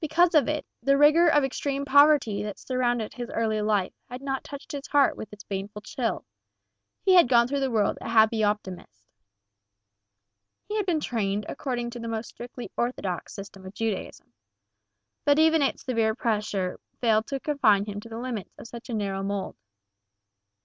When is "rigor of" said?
0.98-1.44